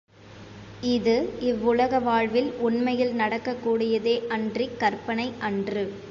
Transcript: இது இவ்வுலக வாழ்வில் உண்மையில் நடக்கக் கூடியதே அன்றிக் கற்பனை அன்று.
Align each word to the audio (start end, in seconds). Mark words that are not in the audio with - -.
இது 0.91 1.13
இவ்வுலக 1.39 1.99
வாழ்வில் 1.99 2.51
உண்மையில் 2.59 3.13
நடக்கக் 3.13 3.61
கூடியதே 3.65 4.27
அன்றிக் 4.27 4.79
கற்பனை 4.79 5.33
அன்று. 5.39 5.85